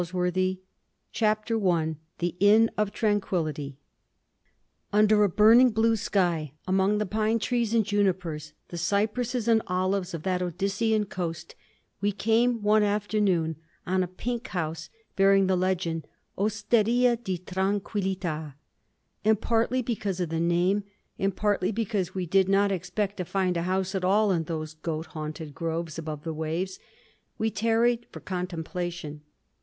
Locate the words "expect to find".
22.71-23.55